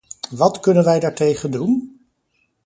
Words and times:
Wat 0.31 0.59
kunnen 0.59 0.83
wij 0.83 0.99
daartegen 0.99 1.51
doen? 1.51 1.99